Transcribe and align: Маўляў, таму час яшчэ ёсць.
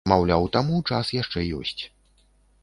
Маўляў, 0.11 0.45
таму 0.55 0.79
час 0.91 1.11
яшчэ 1.17 1.45
ёсць. 1.59 1.81